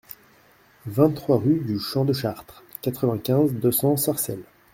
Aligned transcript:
vingt-trois 0.87 1.37
rue 1.37 1.59
du 1.59 1.77
Champ 1.77 2.05
de 2.05 2.11
Chartres, 2.13 2.63
quatre-vingt-quinze, 2.81 3.53
deux 3.53 3.71
cents, 3.71 3.97
Sarcelles 3.97 4.41